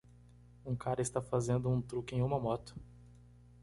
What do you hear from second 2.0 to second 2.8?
em uma moto.